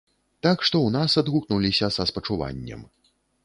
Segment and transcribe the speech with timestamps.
[0.47, 2.81] Так што ў нас адгукнуліся са спачуваннем.